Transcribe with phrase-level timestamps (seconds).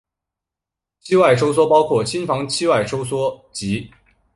[1.01, 3.87] 期外收缩包括心房期外收缩及。